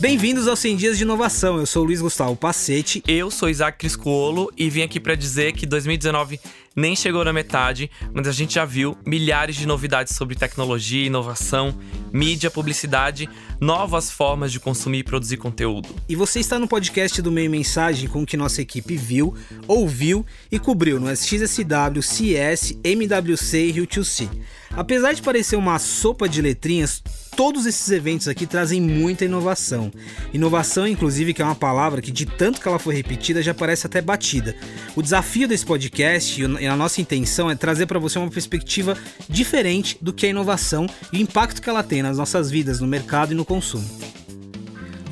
[0.00, 1.58] Bem-vindos aos 100 Dias de Inovação.
[1.58, 3.02] Eu sou Luiz Gustavo Pacete.
[3.06, 6.40] Eu sou Isaac Criscuolo e vim aqui para dizer que 2019
[6.76, 11.76] nem chegou na metade, mas a gente já viu milhares de novidades sobre tecnologia, inovação,
[12.12, 13.28] mídia, publicidade,
[13.60, 15.88] novas formas de consumir e produzir conteúdo.
[16.08, 19.34] E você está no podcast do Meio Mensagem com o que nossa equipe viu,
[19.66, 24.28] ouviu e cobriu no SXSW, CS, MWC e Rio 2C.
[24.70, 27.02] Apesar de parecer uma sopa de letrinhas,
[27.38, 29.92] todos esses eventos aqui trazem muita inovação.
[30.34, 33.86] Inovação, inclusive, que é uma palavra que de tanto que ela foi repetida já parece
[33.86, 34.56] até batida.
[34.96, 38.98] O desafio desse podcast e a nossa intenção é trazer para você uma perspectiva
[39.28, 42.88] diferente do que é inovação e o impacto que ela tem nas nossas vidas, no
[42.88, 43.88] mercado e no consumo.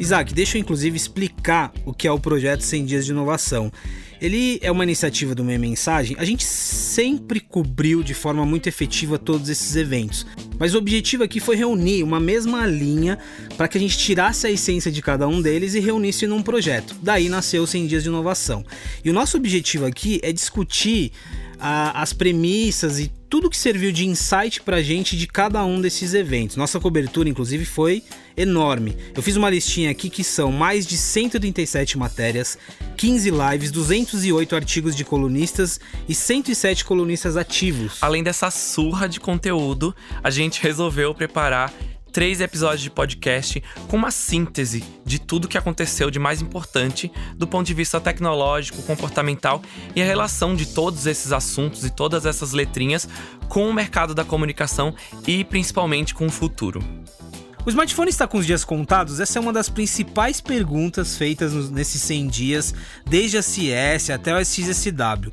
[0.00, 3.70] Isaac, deixa eu inclusive explicar o que é o projeto 100 Dias de Inovação.
[4.20, 6.16] Ele é uma iniciativa do Meia Mensagem.
[6.18, 10.26] A gente sempre cobriu de forma muito efetiva todos esses eventos.
[10.58, 13.18] Mas o objetivo aqui foi reunir uma mesma linha
[13.56, 16.96] para que a gente tirasse a essência de cada um deles e reunisse num projeto.
[17.02, 18.64] Daí nasceu o 100 Dias de Inovação.
[19.04, 21.12] E o nosso objetivo aqui é discutir
[21.58, 25.80] a, as premissas e tudo que serviu de insight para a gente de cada um
[25.80, 26.56] desses eventos.
[26.56, 28.02] Nossa cobertura, inclusive, foi
[28.36, 28.96] enorme.
[29.14, 32.58] Eu fiz uma listinha aqui que são mais de 137 matérias,
[32.96, 37.98] 15 lives, 208 artigos de colunistas e 107 colunistas ativos.
[38.00, 41.72] Além dessa surra de conteúdo, a gente resolveu preparar
[42.16, 47.46] três episódios de podcast com uma síntese de tudo que aconteceu de mais importante do
[47.46, 49.60] ponto de vista tecnológico, comportamental
[49.94, 53.06] e a relação de todos esses assuntos e todas essas letrinhas
[53.50, 54.94] com o mercado da comunicação
[55.26, 56.82] e principalmente com o futuro.
[57.66, 59.18] O smartphone está com os dias contados?
[59.18, 64.38] Essa é uma das principais perguntas feitas nesses 100 dias, desde a CS até o
[64.38, 65.32] SXSW.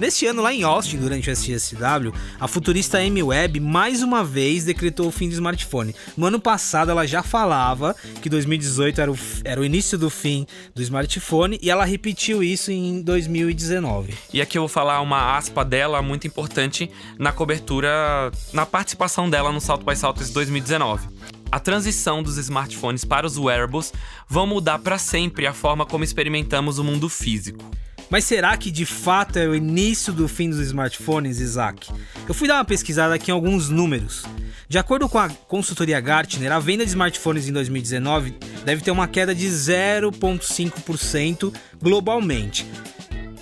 [0.00, 4.64] Neste ano, lá em Austin, durante o SXSW, a futurista Amy Webb mais uma vez
[4.64, 5.94] decretou o fim do smartphone.
[6.16, 10.48] No ano passado, ela já falava que 2018 era o, era o início do fim
[10.74, 14.14] do smartphone e ela repetiu isso em 2019.
[14.32, 19.52] E aqui eu vou falar uma aspa dela muito importante na cobertura, na participação dela
[19.52, 23.92] no Salto by Salto 2019 a transição dos smartphones para os wearables
[24.28, 27.64] vão mudar para sempre a forma como experimentamos o mundo físico.
[28.10, 31.90] Mas será que de fato é o início do fim dos smartphones, Isaac?
[32.26, 34.24] Eu fui dar uma pesquisada aqui em alguns números.
[34.68, 38.34] De acordo com a consultoria Gartner, a venda de smartphones em 2019
[38.64, 42.66] deve ter uma queda de 0,5% globalmente.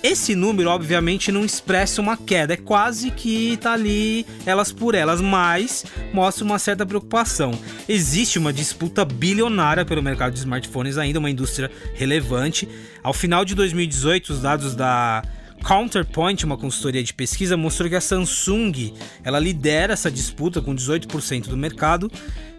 [0.03, 5.19] Esse número, obviamente, não expressa uma queda, é quase que tá ali elas por elas,
[5.19, 7.57] mas mostra uma certa preocupação.
[7.89, 12.67] Existe uma disputa bilionária pelo mercado de smartphones, ainda uma indústria relevante.
[13.03, 15.23] Ao final de 2018, os dados da
[15.63, 18.93] Counterpoint, uma consultoria de pesquisa, mostrou que a Samsung
[19.23, 22.11] ela lidera essa disputa com 18% do mercado,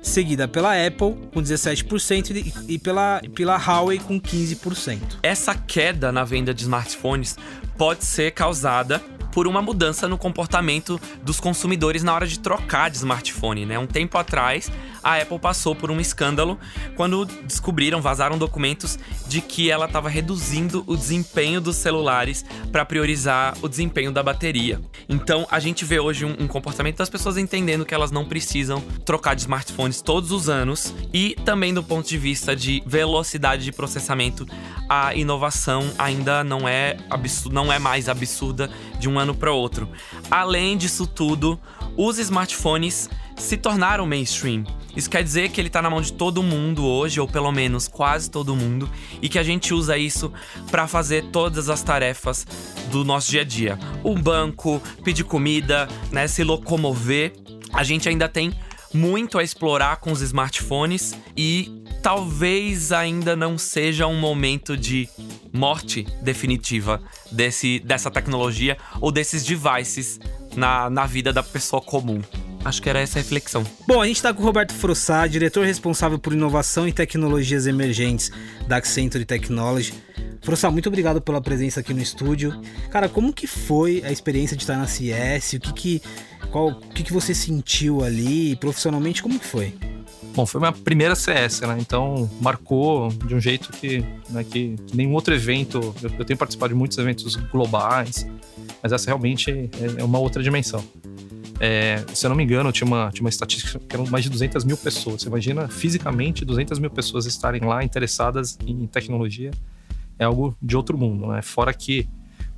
[0.02, 5.18] seguida pela Apple com 17% e pela, pela Huawei com 15%.
[5.22, 7.36] Essa queda na venda de smartphones
[7.76, 9.00] pode ser causada
[9.32, 13.78] por uma mudança no comportamento dos consumidores na hora de trocar de smartphone, né?
[13.78, 14.70] Um tempo atrás,
[15.02, 16.58] a Apple passou por um escândalo
[16.96, 23.56] quando descobriram, vazaram documentos de que ela estava reduzindo o desempenho dos celulares para priorizar
[23.62, 24.80] o desempenho da bateria.
[25.08, 28.80] Então, a gente vê hoje um, um comportamento das pessoas entendendo que elas não precisam
[29.04, 33.72] trocar de smartphones todos os anos e também do ponto de vista de velocidade de
[33.72, 34.46] processamento,
[34.88, 39.88] a inovação ainda não é absurda, não é mais absurda de um ano para outro.
[40.30, 41.58] Além disso tudo,
[41.96, 44.64] os smartphones se tornaram mainstream.
[44.96, 47.86] Isso quer dizer que ele está na mão de todo mundo hoje, ou pelo menos
[47.86, 48.90] quase todo mundo,
[49.22, 50.32] e que a gente usa isso
[50.70, 52.46] para fazer todas as tarefas
[52.90, 53.78] do nosso dia a dia.
[54.02, 57.32] O banco, pedir comida, né, se locomover.
[57.72, 58.52] A gente ainda tem
[58.92, 65.08] muito a explorar com os smartphones e talvez ainda não seja um momento de
[65.52, 67.00] morte definitiva
[67.30, 70.18] desse, dessa tecnologia ou desses devices
[70.56, 72.20] na, na vida da pessoa comum.
[72.64, 73.64] Acho que era essa a reflexão.
[73.86, 78.30] Bom, a gente está com o Roberto Frossá, diretor responsável por inovação e tecnologias emergentes
[78.66, 79.94] da Accenture Technology.
[80.42, 82.60] Frossá, muito obrigado pela presença aqui no estúdio.
[82.90, 85.54] Cara, como que foi a experiência de estar na CS?
[85.54, 86.02] O que que,
[86.50, 89.22] qual, o que, que você sentiu ali profissionalmente?
[89.22, 89.74] Como que foi?
[90.34, 91.76] Bom, foi minha primeira CS, né?
[91.80, 95.94] Então marcou de um jeito que, né, que, que nenhum outro evento.
[96.02, 98.26] Eu, eu, tenho participado de muitos eventos globais,
[98.82, 100.84] mas essa realmente é, é uma outra dimensão.
[101.60, 104.30] É, se eu não me engano, tinha uma, tinha uma estatística que eram mais de
[104.30, 105.22] 200 mil pessoas.
[105.22, 109.50] Você imagina fisicamente 200 mil pessoas estarem lá interessadas em tecnologia.
[110.18, 111.42] É algo de outro mundo, né?
[111.42, 112.08] Fora que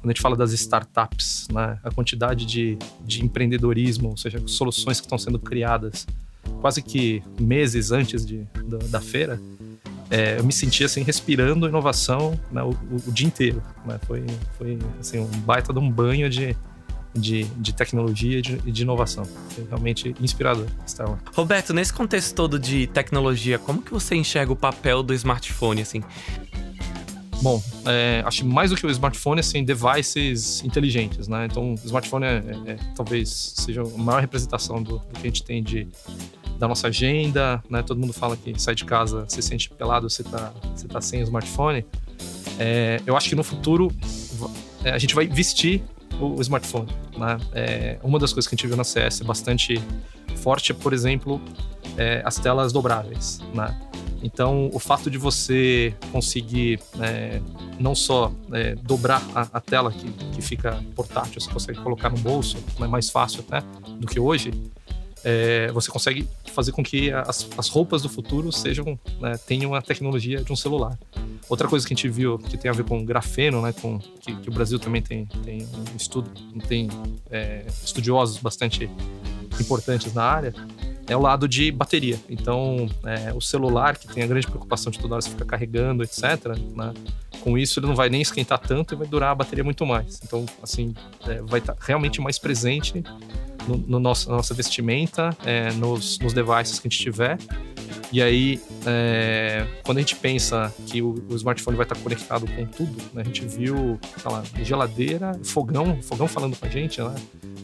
[0.00, 4.99] quando a gente fala das startups, né, a quantidade de, de empreendedorismo, ou seja, soluções
[4.99, 6.06] que estão sendo criadas
[6.61, 9.38] quase que meses antes de, da, da feira,
[10.11, 13.62] é, eu me sentia assim respirando inovação né, o, o, o, dia inteiro.
[13.85, 13.99] Né?
[14.06, 14.25] Foi,
[14.58, 16.56] foi assim, um baita de um banho de,
[17.14, 19.24] de, de tecnologia e de, de, inovação.
[19.24, 21.18] Foi realmente inspirador estar lá.
[21.34, 26.02] Roberto, nesse contexto todo de tecnologia, como que você enxerga o papel do smartphone assim?
[27.42, 31.46] Bom, é, acho mais do que o smartphone, assim, devices inteligentes, né?
[31.46, 32.28] Então, o smartphone é,
[32.66, 35.88] é, é talvez seja a maior representação do, do, que a gente tem de,
[36.58, 37.82] da nossa agenda, né?
[37.82, 41.22] Todo mundo fala que sai de casa, se sente pelado, você tá, você tá sem
[41.22, 41.84] o smartphone.
[42.58, 43.90] É, eu acho que no futuro
[44.84, 45.82] é, a gente vai vestir
[46.20, 47.38] o, smartphone, né?
[47.52, 49.82] É, uma das coisas que a gente viu na CS bastante
[50.37, 51.40] forte é, por exemplo,
[52.25, 53.78] as telas dobráveis, né?
[54.22, 57.40] Então, o fato de você conseguir é,
[57.78, 62.19] não só é, dobrar a, a, tela que, que fica portátil, você consegue colocar no
[62.19, 63.64] bolso, é mais fácil até
[63.99, 64.52] do que hoje,
[65.25, 69.82] é, você consegue fazer com que as, as roupas do futuro sejam né, tenham a
[69.82, 70.99] tecnologia de um celular.
[71.49, 74.34] Outra coisa que a gente viu que tem a ver com grafeno, né, com, que,
[74.37, 76.31] que o Brasil também tem, tem um estudo,
[76.69, 76.88] tem
[77.31, 78.88] é, estudiosos bastante
[79.61, 80.55] importantes na área,
[81.06, 82.19] é o lado de bateria.
[82.28, 86.05] Então, é, o celular, que tem a grande preocupação de toda hora você ficar carregando,
[86.05, 86.94] etc., né?
[87.40, 90.20] com isso ele não vai nem esquentar tanto e vai durar a bateria muito mais.
[90.23, 90.94] Então, assim,
[91.26, 93.02] é, vai estar tá realmente mais presente
[93.66, 97.38] no, no nosso, na nossa vestimenta, é, nos, nos devices que a gente tiver.
[98.12, 102.66] E aí, é, quando a gente pensa que o, o, smartphone vai estar conectado com
[102.66, 103.22] tudo, né?
[103.22, 107.14] a gente viu, sei lá, geladeira, fogão, fogão falando com a gente, né?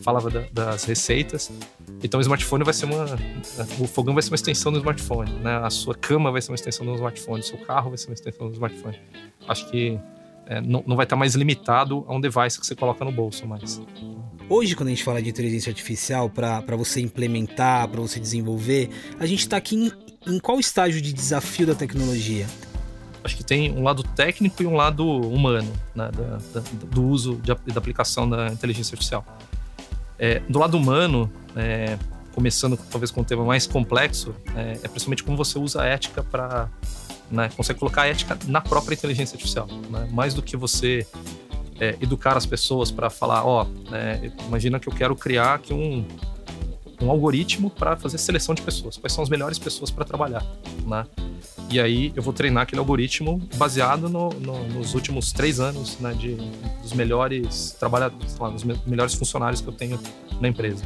[0.03, 1.51] falava da, das receitas.
[2.01, 3.07] Então o smartphone vai ser uma.
[3.81, 5.57] O fogão vai ser uma extensão do smartphone, né?
[5.57, 8.15] A sua cama vai ser uma extensão do smartphone, o seu carro vai ser uma
[8.15, 8.97] extensão do smartphone.
[9.49, 9.99] Acho que
[10.47, 13.45] é, não, não vai estar mais limitado a um device que você coloca no bolso
[13.49, 13.81] mais.
[14.49, 19.27] Hoje, quando a gente fala de inteligência artificial para você implementar, para você desenvolver, a
[19.27, 19.93] gente está aqui em,
[20.33, 22.47] em qual estágio de desafio da tecnologia?
[23.25, 27.41] Acho que tem um lado técnico e um lado humano né, da, da, do uso
[27.67, 29.27] e da aplicação da inteligência artificial.
[30.17, 31.99] É, do lado humano, é,
[32.33, 36.23] começando talvez com um tema mais complexo, é, é principalmente como você usa a ética
[36.23, 36.69] para.
[37.29, 39.67] Né, consegue colocar a ética na própria inteligência artificial.
[39.91, 40.09] Né?
[40.13, 41.05] Mais do que você
[41.81, 46.05] é, educar as pessoas para falar: ó, oh, imagina que eu quero criar aqui um,
[47.03, 48.97] um algoritmo para fazer seleção de pessoas.
[48.97, 50.45] Quais são as melhores pessoas para trabalhar,
[50.87, 51.07] né?
[51.71, 56.13] E aí eu vou treinar aquele algoritmo baseado no, no, nos últimos três anos, né,
[56.15, 56.37] de,
[56.81, 59.99] dos melhores trabalhadores, lá, dos melhores funcionários que eu tenho
[60.41, 60.85] na empresa.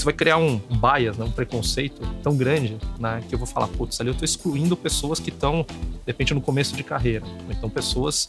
[0.00, 3.68] Isso vai criar um bias, né, um preconceito tão grande, né, que eu vou falar,
[3.68, 7.22] putz, ali eu estou excluindo pessoas que estão, de repente, no começo de carreira.
[7.50, 8.26] Então, pessoas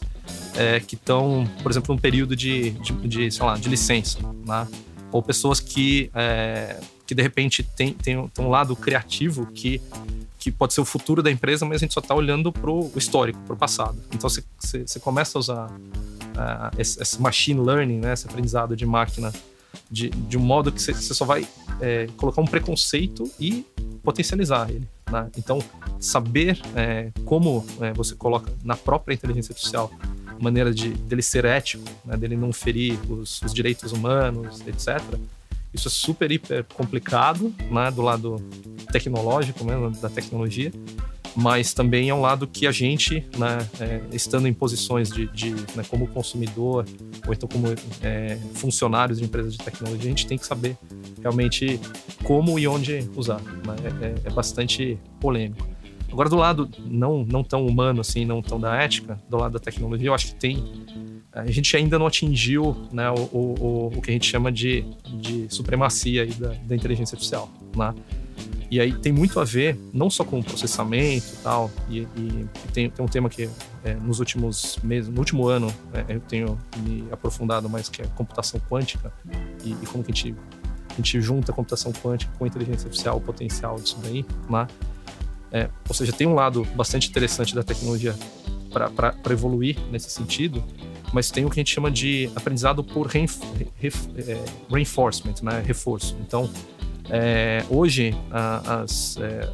[0.54, 4.68] é, que estão, por exemplo, num período de, de, de, sei lá, de licença, né?
[5.10, 9.80] ou pessoas que, é, que de repente tem, tem, tem um lado criativo que
[10.38, 12.90] que pode ser o futuro da empresa, mas a gente só está olhando para o
[12.96, 13.96] histórico, para o passado.
[14.12, 14.42] Então você,
[14.98, 19.32] começa a usar uh, esse, esse, machine learning, né, esse aprendizado de máquina,
[19.92, 21.46] de, de um modo que você, só vai
[21.80, 23.64] é, colocar um preconceito e
[24.02, 24.88] potencializar ele.
[25.10, 25.30] Né?
[25.36, 25.62] Então,
[26.00, 29.92] saber é, como é, você coloca na própria inteligência artificial
[30.40, 34.98] maneira de dele ser ético, né, dele não ferir os, os direitos humanos, etc
[35.72, 38.36] isso é super, hiper complicado, né, do lado
[38.92, 40.70] tecnológico mesmo, da tecnologia,
[41.34, 45.50] mas também é um lado que a gente, né, é, estando em posições de, de
[45.74, 46.84] né, como consumidor
[47.26, 47.68] ou então como
[48.02, 50.76] é, funcionários de empresas de tecnologia, a gente tem que saber
[51.20, 51.80] realmente
[52.22, 53.40] como e onde usar.
[53.40, 53.76] Né?
[53.84, 55.66] É, é, é bastante polêmico.
[56.10, 59.58] Agora, do lado não, não tão humano assim, não tão da ética, do lado da
[59.58, 60.62] tecnologia, eu acho que tem
[61.32, 64.84] a gente ainda não atingiu né, o, o, o que a gente chama de,
[65.14, 67.50] de supremacia da, da, inteligência artificial.
[67.74, 67.94] Né?
[68.70, 72.48] E aí tem muito a ver, não só com o processamento e tal, e, e
[72.72, 73.48] tem, tem, um tema que
[73.84, 78.06] é, nos últimos meses, no último ano, é, eu tenho me aprofundado mais, que é
[78.14, 79.12] computação quântica,
[79.62, 80.34] e, e como que a gente,
[80.90, 84.66] a gente junta a computação quântica com a inteligência artificial, o potencial disso daí, né?
[85.52, 88.14] É, ou seja, tem um lado bastante interessante da tecnologia
[88.72, 90.64] para evoluir nesse sentido,
[91.12, 93.38] mas tem o que a gente chama de aprendizado por reinf
[93.82, 95.62] é, reinforcement, né?
[95.64, 96.16] reforço.
[96.26, 96.50] Então,
[97.10, 99.48] é, hoje, a, as, é,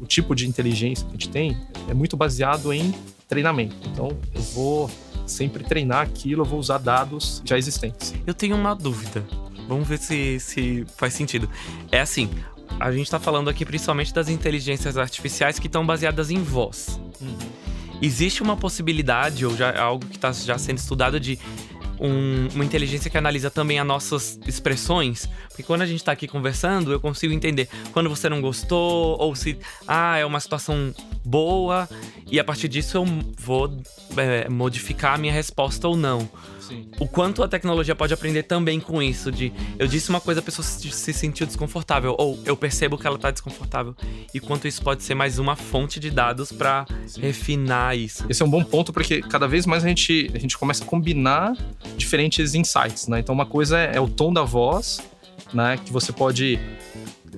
[0.00, 1.56] o tipo de inteligência que a gente tem
[1.88, 2.94] é muito baseado em
[3.28, 3.76] treinamento.
[3.88, 4.90] Então, eu vou
[5.26, 8.14] sempre treinar aquilo, eu vou usar dados já existentes.
[8.26, 9.24] Eu tenho uma dúvida.
[9.68, 11.48] Vamos ver se, se faz sentido.
[11.92, 12.28] É assim,
[12.78, 17.00] a gente está falando aqui principalmente das inteligências artificiais que estão baseadas em voz.
[17.20, 17.36] Uhum.
[18.02, 21.38] Existe uma possibilidade, ou já algo que está já sendo estudado, de
[22.00, 25.28] um, uma inteligência que analisa também as nossas expressões.
[25.48, 29.34] Porque quando a gente tá aqui conversando, eu consigo entender quando você não gostou, ou
[29.34, 31.88] se, ah, é uma situação boa,
[32.30, 33.04] e a partir disso eu
[33.38, 33.70] vou
[34.16, 36.28] é, modificar a minha resposta ou não.
[36.70, 36.86] Sim.
[37.00, 40.42] O quanto a tecnologia pode aprender também com isso, de eu disse uma coisa, a
[40.42, 43.94] pessoa se, se sentiu desconfortável, ou eu percebo que ela tá desconfortável.
[44.32, 46.86] E quanto isso pode ser mais uma fonte de dados para
[47.18, 48.24] refinar isso.
[48.28, 50.86] Esse é um bom ponto, porque cada vez mais a gente, a gente começa a
[50.86, 51.56] combinar
[51.96, 53.20] diferentes insights, né?
[53.20, 55.00] Então uma coisa é, é o tom da voz,
[55.52, 55.78] né?
[55.84, 56.58] Que você pode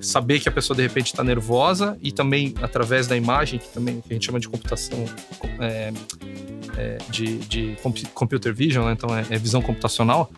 [0.01, 4.01] saber que a pessoa de repente está nervosa e também através da imagem, que também
[4.01, 5.05] que a gente chama de computação
[5.59, 5.93] é,
[6.77, 7.77] é, de, de,
[8.13, 8.93] computer vision, né?
[8.93, 10.31] então é, é, visão computacional.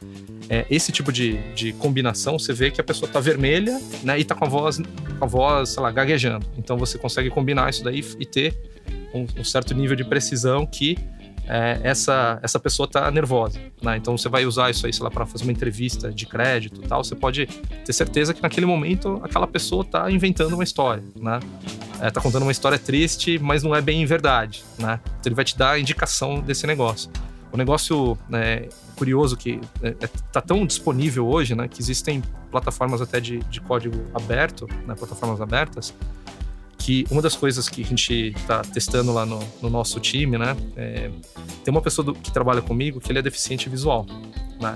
[0.47, 4.21] É, esse tipo de, de combinação, você vê que a pessoa está vermelha né, e
[4.21, 6.45] está com a voz, com a voz, sei lá, gaguejando.
[6.57, 8.55] Então você consegue combinar isso daí e ter
[9.13, 10.97] um, um certo nível de precisão que
[11.47, 13.97] é, essa, essa pessoa tá nervosa, né?
[13.97, 17.03] Então você vai usar isso aí, sei lá, para fazer uma entrevista de crédito tal,
[17.03, 21.39] você pode ter certeza que naquele momento aquela pessoa tá inventando uma história, né?
[22.01, 24.99] É, tá contando uma história triste, mas não é bem verdade, né?
[25.03, 27.09] Então ele vai te dar a indicação desse negócio.
[27.51, 31.67] O negócio né, curioso que é, é, tá tão disponível hoje, né?
[31.67, 32.21] Que existem
[32.51, 35.93] plataformas até de, de código aberto, né, plataformas abertas,
[36.85, 40.55] que uma das coisas que a gente está testando lá no, no, nosso time, né?
[40.77, 41.09] É,
[41.63, 44.05] tem uma pessoa do, que trabalha comigo que ele é deficiente visual,
[44.61, 44.75] né?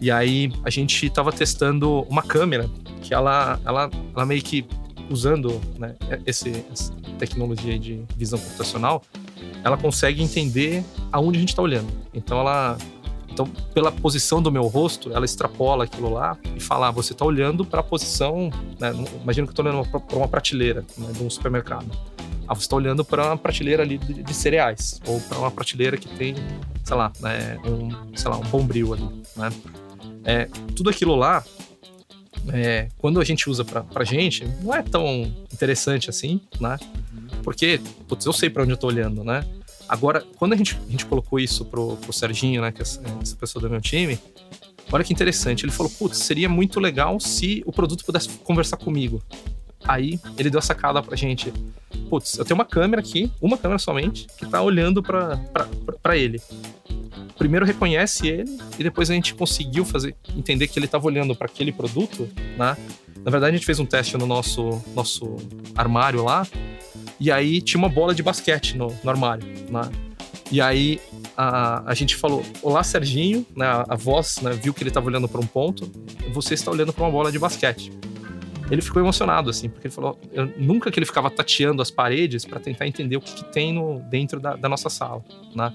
[0.00, 2.68] E aí a gente estava testando uma câmera
[3.00, 4.66] que ela, ela, ela meio que
[5.08, 5.94] usando né,
[6.26, 9.00] esse, essa tecnologia de visão computacional,
[9.62, 11.92] ela consegue entender aonde a gente está olhando.
[12.12, 12.76] Então ela
[13.36, 17.22] então, pela posição do meu rosto, ela extrapola aquilo lá e fala: ah, você está
[17.22, 18.50] olhando para a posição.
[18.80, 18.92] Né?
[19.22, 21.86] Imagina que eu estou olhando para uma prateleira né, de um supermercado.
[22.48, 25.98] Ah, você está olhando para uma prateleira ali de, de cereais, ou para uma prateleira
[25.98, 26.34] que tem,
[26.82, 29.08] sei lá, né, um, sei lá, um bombril ali.
[29.36, 29.52] Né?
[30.24, 31.44] É, tudo aquilo lá,
[32.54, 36.78] é, quando a gente usa para a gente, não é tão interessante assim, né?
[37.42, 39.44] Porque, putz, eu sei para onde eu estou olhando, né?
[39.88, 43.36] Agora, quando a gente, a gente colocou isso pro, pro Serginho, né, que é essa
[43.36, 44.18] pessoa do meu time,
[44.90, 45.64] olha que interessante.
[45.64, 49.22] Ele falou: putz, seria muito legal se o produto pudesse conversar comigo.
[49.84, 51.52] Aí ele deu a sacada pra gente.
[52.10, 56.40] Putz, eu tenho uma câmera aqui, uma câmera somente, que tá olhando para ele.
[57.38, 61.46] Primeiro reconhece ele e depois a gente conseguiu fazer entender que ele estava olhando para
[61.46, 62.28] aquele produto,
[62.58, 62.76] né?
[63.22, 65.36] Na verdade, a gente fez um teste no nosso, nosso
[65.74, 66.46] armário lá
[67.18, 69.90] e aí tinha uma bola de basquete no, no armário, né?
[70.50, 71.00] E aí
[71.36, 73.66] a, a gente falou: Olá, Serginho, né?
[73.88, 75.90] A voz né, viu que ele estava olhando para um ponto,
[76.32, 77.92] você está olhando para uma bola de basquete.
[78.70, 82.44] Ele ficou emocionado, assim, porque ele falou: eu, nunca que ele ficava tateando as paredes
[82.44, 85.72] para tentar entender o que, que tem no, dentro da, da nossa sala, né?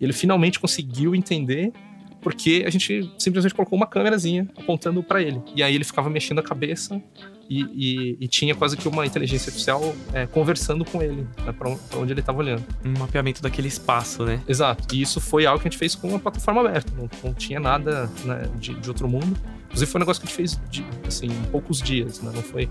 [0.00, 1.72] E ele finalmente conseguiu entender
[2.20, 5.42] porque a gente simplesmente colocou uma câmerazinha apontando para ele.
[5.54, 7.02] E aí ele ficava mexendo a cabeça
[7.50, 11.68] e, e, e tinha quase que uma inteligência artificial é, conversando com ele, né, para
[11.98, 12.64] onde ele estava olhando.
[12.84, 14.40] Um mapeamento daquele espaço, né?
[14.46, 14.94] Exato.
[14.94, 16.92] E isso foi algo que a gente fez com uma plataforma aberta.
[16.96, 19.36] Não, não tinha nada né, de, de, outro mundo.
[19.66, 22.30] Inclusive foi um negócio que a gente fez de, assim, em poucos dias, né?
[22.32, 22.68] Não foi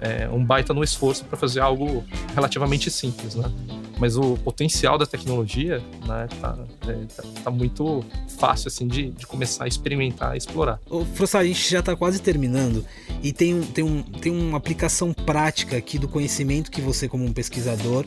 [0.00, 3.50] é, um baita no esforço para fazer algo relativamente simples, né?
[3.98, 8.04] Mas o potencial da tecnologia, né, tá, é, tá, tá, muito
[8.38, 10.78] fácil, assim, de, de começar a experimentar, a explorar.
[10.90, 12.84] Ô, a gente já está quase terminando
[13.22, 17.24] e tem, um, tem, um, tem uma aplicação prática aqui do conhecimento que você, como
[17.24, 18.04] um pesquisador,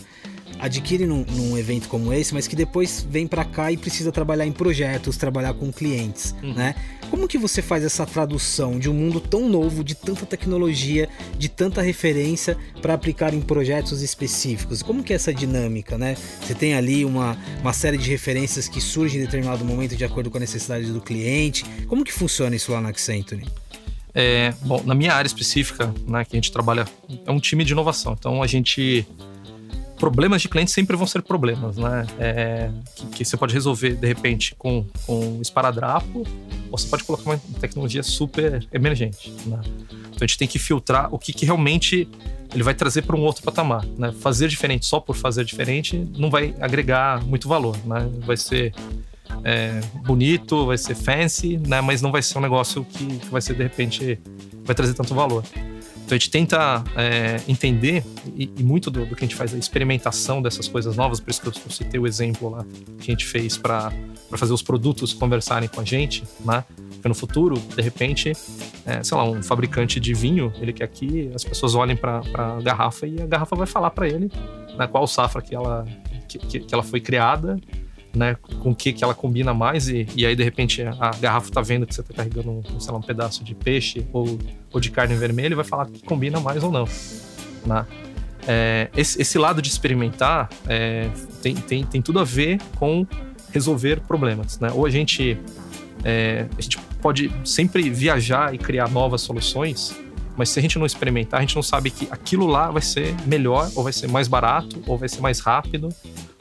[0.60, 4.46] adquire num, num, evento como esse, mas que depois vem para cá e precisa trabalhar
[4.46, 6.54] em projetos, trabalhar com clientes, uhum.
[6.54, 6.76] né?
[7.10, 11.50] Como que você faz essa tradução de um mundo tão novo, de tanta tecnologia, de
[11.50, 14.84] tanta referência para aplicar em projetos específicos?
[14.84, 16.16] Como que é essa dinâmica, né?
[16.42, 20.30] Você tem ali uma, uma série de referências que surgem em determinado momento de acordo
[20.30, 21.66] com a necessidade do cliente.
[21.88, 23.44] Como que funciona isso lá na Accenture?
[24.14, 26.86] É, bom, na minha área específica, né, que a gente trabalha,
[27.26, 28.16] é um time de inovação.
[28.18, 29.08] Então a gente
[30.00, 32.08] problemas de cliente sempre vão ser problemas, né?
[32.18, 36.26] É, que, que, você pode resolver de repente com, com esparadrapo,
[36.72, 39.60] ou você pode colocar uma tecnologia super emergente, né?
[39.62, 42.08] Então a gente tem que filtrar o que, que realmente
[42.54, 44.12] ele vai trazer para um outro patamar, né?
[44.14, 48.10] Fazer diferente só por fazer diferente não vai agregar muito valor, né?
[48.26, 48.74] Vai ser
[49.44, 51.82] é, bonito, vai ser fancy, né?
[51.82, 54.20] Mas não vai ser um negócio que, que vai ser de repente
[54.64, 55.44] vai trazer tanto valor.
[56.10, 58.04] Então a gente tenta é, entender,
[58.36, 61.30] e, e muito do, do, que a gente faz, a experimentação dessas coisas novas, por
[61.30, 62.66] isso que eu, eu citei o exemplo lá
[63.00, 63.92] que a gente fez para
[64.32, 66.64] fazer os produtos conversarem com a gente, né?
[66.94, 68.34] Porque no futuro, de repente,
[68.88, 72.60] é, sei lá, um fabricante de vinho, ele quer que as pessoas olhem para a
[72.60, 74.32] garrafa e a garrafa vai falar para ele
[74.76, 75.86] né, qual safra que ela,
[76.28, 77.60] que, que ela foi criada
[78.16, 81.52] né, com o que, que ela combina mais e, e aí de repente a garrafa
[81.52, 84.40] tá vendo que você tá carregando um, sei lá, um pedaço de peixe ou,
[84.74, 86.88] ou de carne vermelha e vai falar que combina mais ou não.
[87.66, 87.86] Né?
[88.48, 91.10] É, esse, esse, lado de experimentar é,
[91.42, 93.06] tem, tem, tem tudo a ver com
[93.52, 94.60] resolver problemas.
[94.60, 94.72] Né?
[94.74, 95.38] Ou a gente,
[96.04, 99.96] é, a gente pode sempre viajar e criar novas soluções,
[100.36, 103.14] mas se a gente não experimentar, a gente não sabe que aquilo lá vai ser
[103.26, 105.90] melhor, ou vai ser mais barato, ou vai ser mais rápido,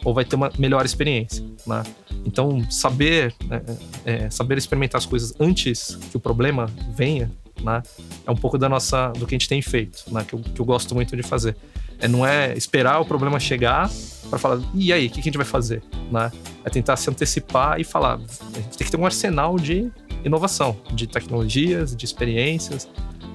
[0.05, 1.45] ou vai ter uma melhor experiência.
[1.67, 1.83] Né?
[2.25, 3.63] Então, saber, né,
[4.05, 7.31] é, saber experimentar as coisas antes que o problema venha,
[7.63, 7.83] né,
[8.27, 10.61] é um pouco da nossa, do que a gente tem feito, né, que, eu, que
[10.61, 11.57] eu gosto muito de fazer.
[12.01, 13.91] É, não é esperar o problema chegar
[14.31, 15.83] para falar, e aí, o que, que a gente vai fazer?
[16.13, 16.31] Né?
[16.65, 19.91] É tentar se antecipar e falar, a gente tem que ter um arsenal de
[20.25, 22.89] inovação, de tecnologias, de experiências,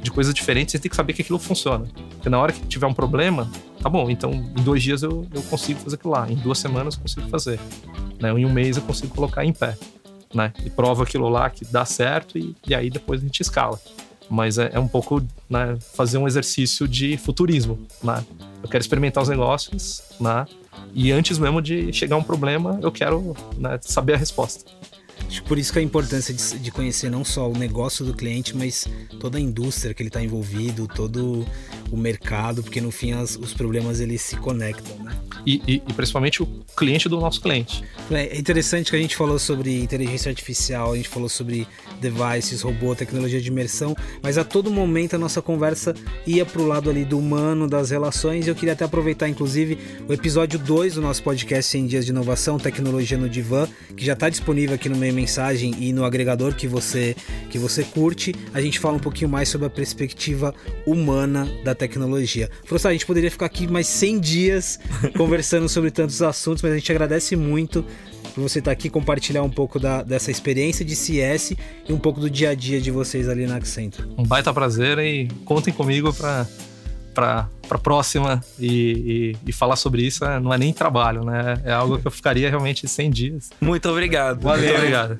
[0.04, 1.88] de coisas diferentes, você tem que saber que aquilo funciona.
[2.12, 3.50] Porque na hora que tiver um problema,
[3.82, 6.96] tá bom, então em dois dias eu, eu consigo fazer aquilo lá, em duas semanas
[6.96, 7.60] eu consigo fazer,
[8.20, 8.30] né?
[8.32, 9.78] em um mês eu consigo colocar em pé,
[10.34, 10.52] né?
[10.66, 13.80] E prova aquilo lá que dá certo e, e aí depois a gente escala.
[14.30, 18.24] Mas é, é um pouco né, fazer um exercício de futurismo, né?
[18.62, 20.46] Eu quero experimentar os negócios, né?
[20.94, 24.72] E antes mesmo de chegar um problema, eu quero né, saber a resposta.
[25.28, 28.56] Acho por isso que a importância de, de, conhecer não só o negócio do cliente,
[28.56, 28.88] mas
[29.20, 31.46] toda a indústria que ele está envolvido, todo
[31.92, 35.16] o mercado, porque no fim as, os problemas eles se conectam, né?
[35.46, 37.84] E, e, e, principalmente o cliente do nosso cliente.
[38.12, 41.68] É interessante que a gente falou sobre inteligência artificial, a gente falou sobre
[42.00, 45.94] devices, robô, tecnologia de imersão, mas a todo momento a nossa conversa
[46.26, 48.48] ia para o lado ali do humano, das relações.
[48.48, 49.78] E eu queria até aproveitar, inclusive,
[50.08, 54.14] o episódio 2 do nosso podcast 100 Dias de Inovação, Tecnologia no Divã, que já
[54.14, 57.16] está disponível aqui no meio mensagem e no agregador que você
[57.50, 60.54] que você curte, a gente fala um pouquinho mais sobre a perspectiva
[60.86, 62.50] humana da tecnologia.
[62.66, 64.80] Frostado, a gente poderia ficar aqui mais 100 dias
[65.16, 67.86] conversando sobre tantos assuntos, mas a gente agradece muito
[68.34, 71.54] por você estar aqui compartilhar um pouco da, dessa experiência de CS
[71.88, 74.08] e um pouco do dia a dia de vocês ali na Accenture.
[74.18, 76.48] Um baita prazer e contem comigo para
[77.14, 81.62] para a próxima e, e, e, falar sobre isso é, não é nem trabalho, né?
[81.64, 83.50] É algo que eu ficaria realmente 100 dias.
[83.62, 84.42] Muito obrigado.
[84.42, 84.64] Valeu.
[84.64, 85.20] Muito obrigado.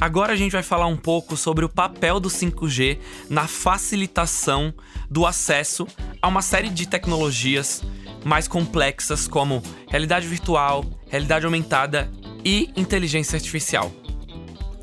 [0.00, 4.72] Agora a gente vai falar um pouco sobre o papel do 5G na facilitação
[5.10, 5.86] do acesso
[6.22, 7.82] a uma série de tecnologias
[8.24, 12.10] mais complexas como realidade virtual, realidade aumentada
[12.42, 13.92] e inteligência artificial.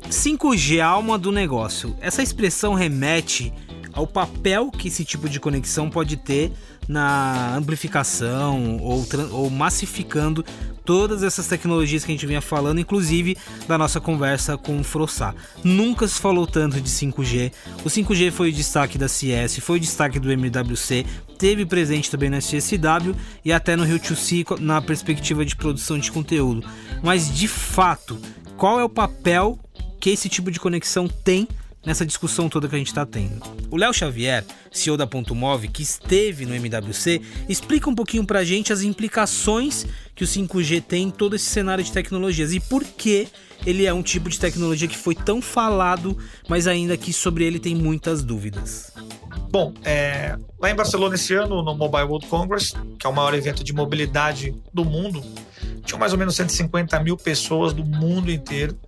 [0.08, 1.96] 5G alma do negócio.
[2.00, 3.52] Essa expressão remete
[3.92, 6.52] ao papel que esse tipo de conexão pode ter
[6.88, 10.44] na amplificação ou, ou massificando
[10.84, 15.34] todas essas tecnologias que a gente vinha falando, inclusive da nossa conversa com o Frossá.
[15.62, 17.52] Nunca se falou tanto de 5G.
[17.84, 21.04] O 5G foi o destaque da CS, foi o destaque do MWC,
[21.38, 26.10] teve presente também na CSW e até no Rio 2C na perspectiva de produção de
[26.10, 26.66] conteúdo.
[27.02, 28.18] Mas de fato,
[28.56, 29.58] qual é o papel
[30.00, 31.46] que esse tipo de conexão tem
[31.84, 33.42] nessa discussão toda que a gente está tendo.
[33.70, 38.40] O Léo Xavier, CEO da Ponto Move, que esteve no MWC, explica um pouquinho para
[38.40, 42.60] a gente as implicações que o 5G tem em todo esse cenário de tecnologias e
[42.60, 43.28] por que
[43.66, 46.16] ele é um tipo de tecnologia que foi tão falado,
[46.48, 48.92] mas ainda que sobre ele tem muitas dúvidas.
[49.50, 53.34] Bom, é, lá em Barcelona esse ano, no Mobile World Congress, que é o maior
[53.34, 55.22] evento de mobilidade do mundo,
[55.84, 58.78] tinham mais ou menos 150 mil pessoas do mundo inteiro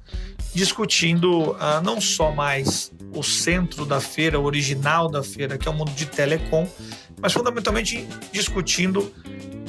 [0.55, 5.71] discutindo uh, não só mais o centro da feira, o original da feira, que é
[5.71, 6.69] o mundo de telecom,
[7.21, 9.13] mas fundamentalmente discutindo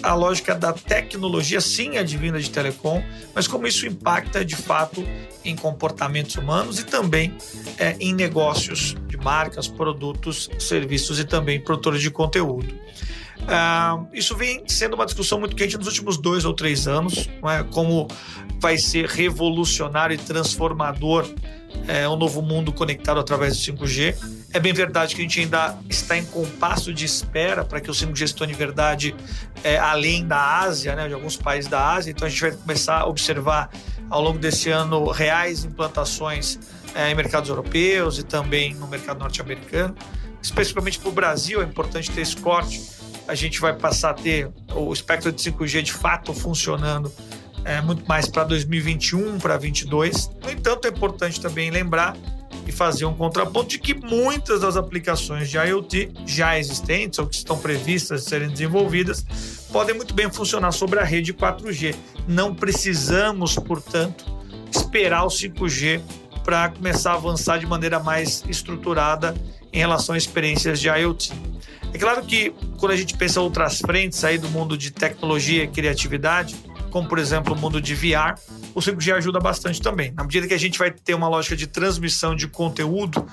[0.04, 3.04] a lógica da tecnologia, sim, advinda de telecom,
[3.36, 5.06] mas como isso impacta de fato
[5.46, 7.36] em comportamentos humanos e também
[7.78, 12.74] é, em negócios de marcas, produtos, serviços e também produtores de conteúdo.
[13.41, 17.63] Uh, isso vem sendo uma discussão muito quente nos últimos dois ou três anos, é?
[17.71, 18.08] como
[18.60, 21.27] vai ser revolucionário e transformador
[21.88, 24.15] é, um novo mundo conectado através do 5G.
[24.54, 27.93] É bem verdade que a gente ainda está em compasso de espera para que o
[27.93, 29.15] 5G se torne verdade
[29.63, 32.12] é, além da Ásia, né, de alguns países da Ásia.
[32.12, 33.69] Então a gente vai começar a observar
[34.10, 36.60] ao longo desse ano reais implantações
[36.95, 39.95] em mercados europeus e também no mercado norte-americano.
[40.41, 42.82] Especificamente para o Brasil, é importante ter esse corte
[43.27, 47.12] a gente vai passar a ter o espectro de 5G de fato funcionando
[47.63, 50.31] é, muito mais para 2021, para 2022.
[50.43, 52.15] No entanto, é importante também lembrar
[52.67, 57.36] e fazer um contraponto de que muitas das aplicações de IoT já existentes ou que
[57.36, 59.25] estão previstas de serem desenvolvidas
[59.71, 61.95] podem muito bem funcionar sobre a rede 4G.
[62.27, 64.25] Não precisamos, portanto,
[64.71, 66.01] esperar o 5G
[66.43, 69.36] para começar a avançar de maneira mais estruturada
[69.71, 71.31] em relação a experiências de IoT.
[71.93, 75.67] É claro que quando a gente pensa outras frentes aí do mundo de tecnologia e
[75.67, 76.56] criatividade,
[76.89, 78.36] como por exemplo o mundo de VR,
[78.73, 80.12] o 5G ajuda bastante também.
[80.12, 83.25] Na medida que a gente vai ter uma lógica de transmissão de conteúdo,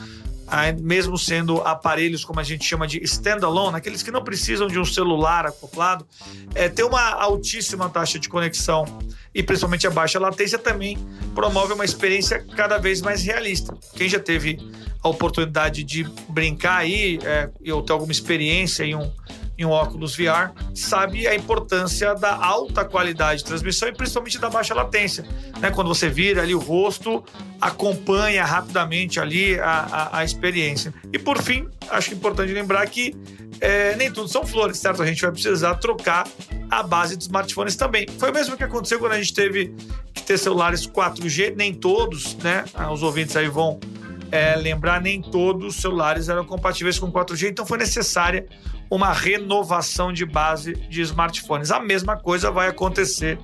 [0.81, 4.85] mesmo sendo aparelhos como a gente chama de standalone, aqueles que não precisam de um
[4.85, 6.07] celular acoplado,
[6.55, 8.85] é, ter uma altíssima taxa de conexão
[9.35, 10.99] e principalmente a baixa latência também
[11.35, 13.77] promove uma experiência cada vez mais realista.
[13.95, 14.59] Quem já teve
[15.03, 19.11] a oportunidade de brincar aí, é, ou ter alguma experiência em um
[19.59, 24.49] em um óculos VR, sabe a importância da alta qualidade de transmissão e principalmente da
[24.49, 25.27] baixa latência.
[25.59, 25.71] Né?
[25.73, 27.25] Quando você vira ali o rosto,
[27.61, 30.94] acompanha rapidamente ali a, a, a experiência.
[31.12, 33.16] E por fim, acho importante lembrar que
[33.61, 35.03] é, nem tudo são flores, certo?
[35.03, 36.25] A gente vai precisar trocar
[36.71, 38.07] a base dos smartphones também.
[38.18, 39.75] Foi o mesmo que aconteceu quando a gente teve
[40.14, 42.64] que ter celulares 4G, nem todos, né?
[42.75, 43.81] Ah, os ouvintes aí vão
[44.31, 48.47] é, lembrar, nem todos os celulares eram compatíveis com 4G, então foi necessária
[48.90, 51.70] uma renovação de base de smartphones.
[51.70, 53.38] A mesma coisa vai acontecer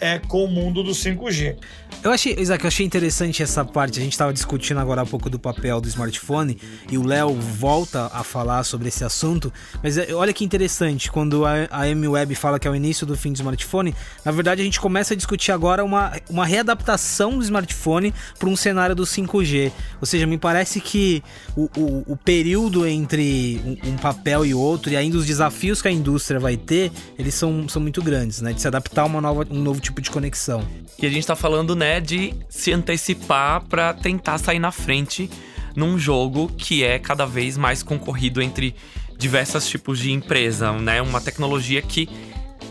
[0.00, 1.56] é, com o mundo do 5G.
[2.00, 3.98] Eu achei, Isaac, eu achei interessante essa parte.
[3.98, 6.56] A gente estava discutindo agora há pouco do papel do smartphone
[6.88, 9.52] e o Léo volta a falar sobre esse assunto.
[9.82, 13.16] Mas é, olha que interessante, quando a, a M-Web fala que é o início do
[13.16, 13.92] fim do smartphone,
[14.24, 18.54] na verdade a gente começa a discutir agora uma, uma readaptação do smartphone para um
[18.54, 19.72] cenário do 5G.
[20.00, 21.20] Ou seja, me parece que
[21.56, 25.88] o, o, o período entre um, um, papel e outro, e ainda os desafios que
[25.88, 28.52] a indústria vai ter, eles são, são muito grandes, né?
[28.52, 30.64] De se adaptar a uma nova, um novo tipo de conexão.
[31.00, 35.30] E a gente está falando, né, de se antecipar para tentar sair na frente
[35.74, 38.74] num jogo que é cada vez mais concorrido entre
[39.16, 41.02] diversos tipos de empresa, né?
[41.02, 42.08] Uma tecnologia que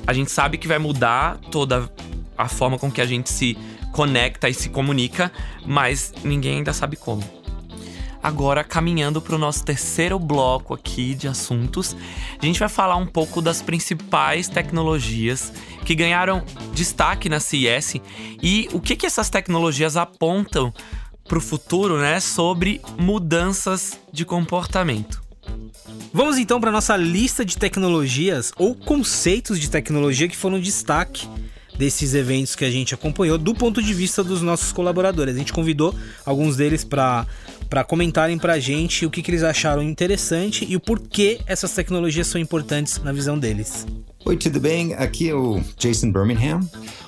[0.06, 1.90] a gente sabe que vai mudar toda
[2.38, 3.58] a forma com que a gente se
[3.92, 5.32] conecta e se comunica,
[5.66, 7.37] mas ninguém ainda sabe como.
[8.22, 11.96] Agora, caminhando para o nosso terceiro bloco aqui de assuntos,
[12.42, 15.54] a gente vai falar um pouco das principais tecnologias
[15.86, 17.96] que ganharam destaque na CES
[18.42, 20.74] e o que, que essas tecnologias apontam
[21.28, 25.22] para o futuro, né, sobre mudanças de comportamento.
[26.14, 31.28] Vamos então para nossa lista de tecnologias ou conceitos de tecnologia que foram destaque
[31.78, 35.36] desses eventos que a gente acompanhou do ponto de vista dos nossos colaboradores.
[35.36, 35.94] A gente convidou
[36.26, 37.28] alguns deles para
[37.70, 41.74] para comentarem para a gente o que, que eles acharam interessante e o porquê essas
[41.74, 43.86] tecnologias são importantes na visão deles.
[44.26, 44.94] Oi, tudo bem?
[44.94, 46.60] Aqui é o Jason Birmingham.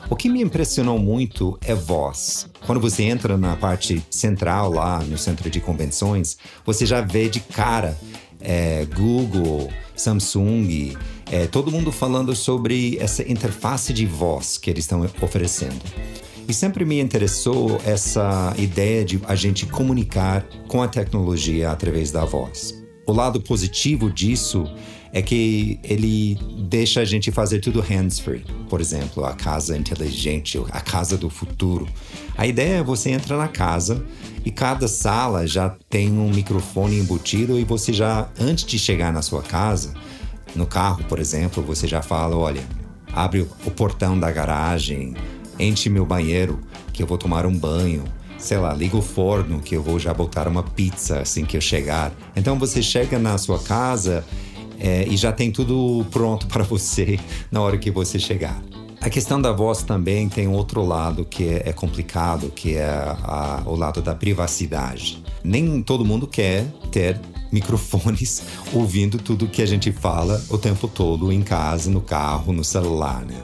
[0.10, 2.48] O que me impressionou muito é voz.
[2.66, 7.40] Quando você entra na parte central lá no centro de convenções, você já vê de
[7.40, 7.98] cara
[8.42, 10.96] é, Google, Samsung,
[11.32, 15.82] é, todo mundo falando sobre essa interface de voz que eles estão oferecendo.
[16.50, 22.26] E sempre me interessou essa ideia de a gente comunicar com a tecnologia através da
[22.26, 22.74] voz.
[23.06, 24.64] O lado positivo disso
[25.14, 28.44] é que ele deixa a gente fazer tudo hands-free.
[28.68, 31.88] Por exemplo, a casa inteligente, a casa do futuro.
[32.36, 34.04] A ideia é você entra na casa
[34.44, 39.22] e cada sala já tem um microfone embutido e você já, antes de chegar na
[39.22, 39.94] sua casa,
[40.56, 42.64] no carro, por exemplo, você já fala, olha,
[43.14, 45.14] abre o portão da garagem,
[45.60, 46.60] enche meu banheiro,
[46.94, 48.04] que eu vou tomar um banho.
[48.38, 51.62] Sei lá, liga o forno, que eu vou já botar uma pizza assim que eu
[51.62, 52.14] chegar.
[52.36, 54.24] Então você chega na sua casa
[54.80, 57.20] é, e já tem tudo pronto para você
[57.52, 58.62] na hora que você chegar.
[59.02, 63.64] A questão da voz também tem outro lado que é, é complicado, que é a,
[63.66, 65.24] o lado da privacidade.
[65.42, 67.20] Nem todo mundo quer ter
[67.52, 68.44] microfones
[68.74, 73.26] ouvindo tudo que a gente fala o tempo todo em casa, no carro, no celular,
[73.26, 73.42] né?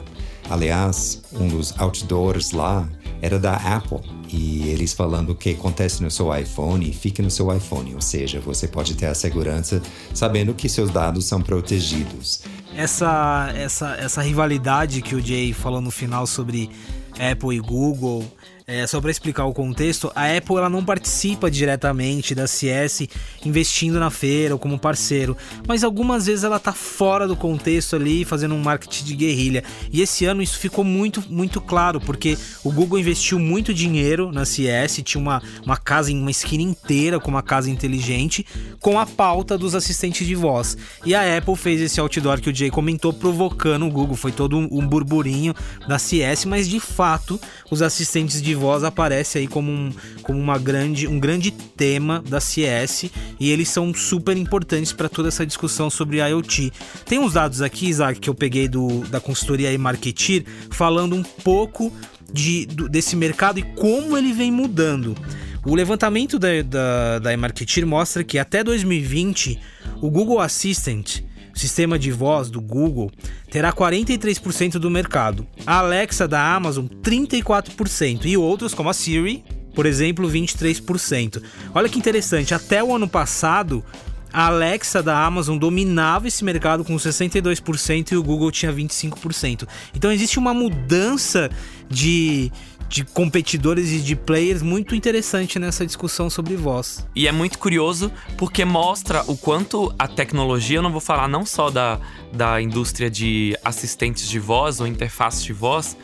[0.48, 2.88] Aliás, um dos outdoors lá
[3.20, 4.00] era da Apple.
[4.28, 8.40] E eles falando o que acontece no seu iPhone, fique no seu iPhone, ou seja,
[8.40, 9.80] você pode ter a segurança
[10.12, 12.42] sabendo que seus dados são protegidos.
[12.76, 16.70] Essa essa essa rivalidade que o Jay falou no final sobre
[17.18, 18.24] Apple e Google
[18.68, 23.06] é, só para explicar o contexto, a Apple ela não participa diretamente da CS
[23.44, 25.36] investindo na feira ou como parceiro,
[25.68, 29.62] mas algumas vezes ela tá fora do contexto ali fazendo um marketing de guerrilha.
[29.92, 34.44] E esse ano isso ficou muito muito claro, porque o Google investiu muito dinheiro na
[34.44, 38.44] CS, tinha uma, uma casa uma esquina inteira com uma casa inteligente,
[38.80, 40.76] com a pauta dos assistentes de voz.
[41.04, 44.16] E a Apple fez esse outdoor que o Jay comentou, provocando o Google.
[44.16, 45.54] Foi todo um, um burburinho
[45.86, 49.92] da CS, mas de fato os assistentes de voz aparece aí como, um,
[50.22, 55.28] como uma grande, um grande tema da CS e eles são super importantes para toda
[55.28, 56.72] essa discussão sobre IoT.
[57.04, 61.22] Tem uns dados aqui, Isaac, que eu peguei do, da consultoria e Marketeer, falando um
[61.22, 61.92] pouco
[62.32, 65.16] de, do, desse mercado e como ele vem mudando.
[65.64, 69.58] O levantamento da, da, da eMarketeer mostra que até 2020
[70.00, 71.22] o Google Assistant
[71.58, 73.10] sistema de voz do Google,
[73.50, 75.46] terá 43% do mercado.
[75.66, 78.26] A Alexa da Amazon, 34%.
[78.26, 81.42] E outros, como a Siri, por exemplo, 23%.
[81.74, 83.84] Olha que interessante, até o ano passado,
[84.32, 89.66] a Alexa da Amazon dominava esse mercado com 62% e o Google tinha 25%.
[89.94, 91.50] Então existe uma mudança
[91.88, 92.52] de,
[92.88, 97.06] de competidores e de players muito interessante nessa discussão sobre voz.
[97.14, 101.44] E é muito curioso porque mostra o quanto a tecnologia, eu não vou falar não
[101.44, 101.98] só da,
[102.32, 105.96] da indústria de assistentes de voz ou interfaces de voz,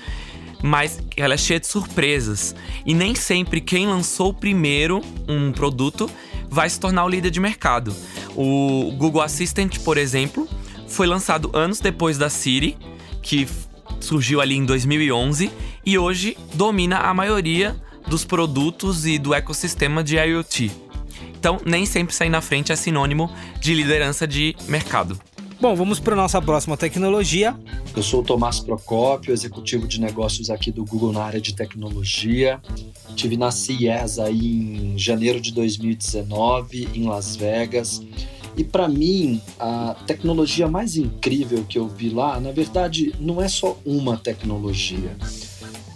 [0.63, 2.55] mas ela é cheia de surpresas.
[2.87, 6.11] E nem sempre quem lançou primeiro um produto
[6.49, 7.95] vai se tornar o líder de mercado.
[8.37, 10.49] O Google Assistant, por exemplo,
[10.87, 12.77] foi lançado anos depois da Siri,
[13.23, 13.49] que
[14.01, 15.51] surgiu ali em 2011
[15.85, 20.71] e hoje domina a maioria dos produtos e do ecossistema de IoT.
[21.39, 25.19] Então, nem sempre sair na frente é sinônimo de liderança de mercado.
[25.61, 27.57] Bom, vamos para nossa próxima tecnologia.
[27.95, 32.61] Eu sou o Tomás Procópio, executivo de negócios aqui do Google na área de tecnologia.
[33.15, 38.03] Tive na CES aí em janeiro de 2019 em Las Vegas.
[38.57, 43.49] E para mim, a tecnologia mais incrível que eu vi lá, na verdade, não é
[43.49, 45.17] só uma tecnologia.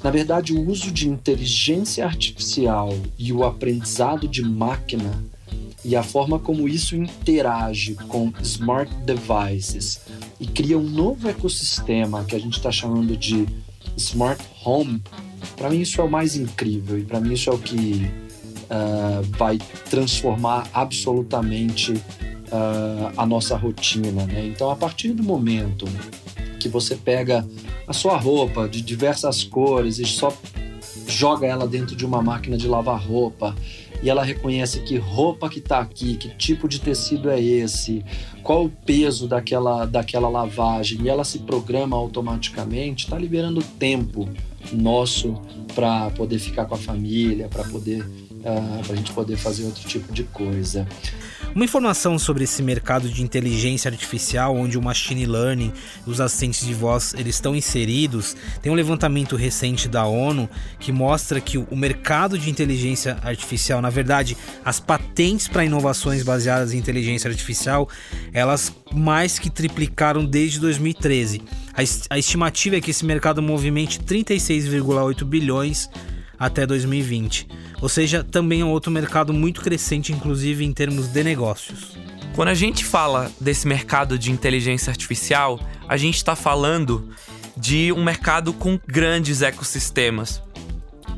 [0.06, 5.24] Na verdade, o uso de inteligência artificial e o aprendizado de máquina
[5.84, 10.00] e a forma como isso interage com smart devices
[10.38, 13.48] e cria um novo ecossistema que a gente está chamando de
[13.96, 15.02] smart home,
[15.56, 18.08] para mim isso é o mais incrível e para mim isso é o que
[18.70, 19.58] uh, vai
[19.90, 24.24] transformar absolutamente uh, a nossa rotina.
[24.24, 24.46] Né?
[24.54, 25.84] Então, a partir do momento
[26.66, 27.46] que você pega
[27.86, 30.36] a sua roupa de diversas cores e só
[31.08, 33.54] joga ela dentro de uma máquina de lavar roupa
[34.02, 38.04] e ela reconhece que roupa que está aqui, que tipo de tecido é esse,
[38.42, 44.28] qual o peso daquela, daquela lavagem, e ela se programa automaticamente, está liberando tempo
[44.72, 45.40] nosso
[45.74, 48.04] para poder ficar com a família, para poder
[48.84, 50.86] para a gente poder fazer outro tipo de coisa.
[51.54, 55.72] Uma informação sobre esse mercado de inteligência artificial, onde o machine learning
[56.06, 61.40] os assistentes de voz eles estão inseridos, tem um levantamento recente da ONU que mostra
[61.40, 67.28] que o mercado de inteligência artificial, na verdade, as patentes para inovações baseadas em inteligência
[67.28, 67.88] artificial,
[68.32, 71.42] elas mais que triplicaram desde 2013.
[72.08, 75.90] A estimativa é que esse mercado movimente 36,8 bilhões
[76.38, 77.48] até 2020.
[77.80, 81.96] Ou seja, também é outro mercado muito crescente, inclusive em termos de negócios.
[82.34, 87.08] Quando a gente fala desse mercado de inteligência artificial, a gente está falando
[87.56, 90.42] de um mercado com grandes ecossistemas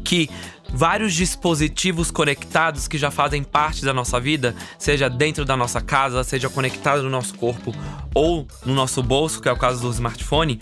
[0.05, 0.31] que
[0.73, 6.23] vários dispositivos conectados que já fazem parte da nossa vida, seja dentro da nossa casa,
[6.25, 7.75] seja conectado no nosso corpo
[8.15, 10.61] ou no nosso bolso, que é o caso do smartphone,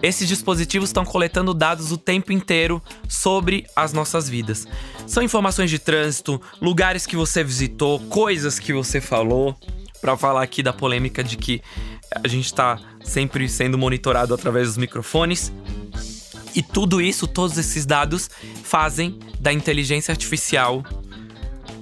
[0.00, 4.66] esses dispositivos estão coletando dados o tempo inteiro sobre as nossas vidas.
[5.06, 9.56] São informações de trânsito, lugares que você visitou, coisas que você falou.
[10.00, 11.60] Para falar aqui da polêmica de que
[12.22, 15.52] a gente está sempre sendo monitorado através dos microfones.
[16.54, 18.30] E tudo isso, todos esses dados,
[18.62, 20.84] fazem da inteligência artificial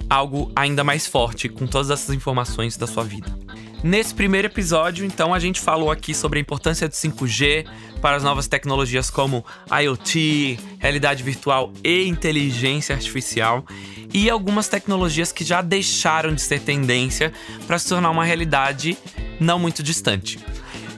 [0.09, 3.35] algo ainda mais forte com todas essas informações da sua vida.
[3.83, 7.67] Nesse primeiro episódio, então, a gente falou aqui sobre a importância do 5G
[8.01, 13.63] para as novas tecnologias como IoT, realidade virtual e inteligência artificial,
[14.11, 17.31] e algumas tecnologias que já deixaram de ser tendência
[17.67, 18.97] para se tornar uma realidade
[19.39, 20.39] não muito distante.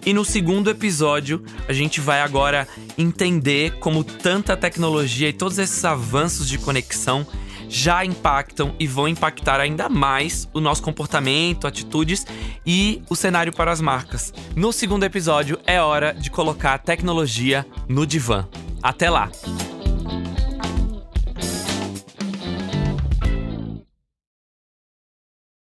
[0.10, 2.67] E no segundo episódio, a gente vai agora
[2.98, 7.28] entender como tanta tecnologia e todos esses avanços de conexão
[7.67, 12.26] já impactam e vão impactar ainda mais o nosso comportamento, atitudes
[12.65, 14.34] e o cenário para as marcas.
[14.56, 18.48] No segundo episódio, é hora de colocar a tecnologia no divã.
[18.82, 19.30] Até lá!